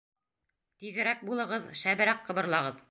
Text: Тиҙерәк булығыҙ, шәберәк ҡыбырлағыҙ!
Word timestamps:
Тиҙерәк 0.83 1.23
булығыҙ, 1.29 1.71
шәберәк 1.85 2.29
ҡыбырлағыҙ! 2.31 2.79